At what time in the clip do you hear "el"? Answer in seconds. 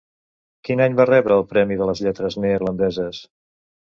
1.39-1.45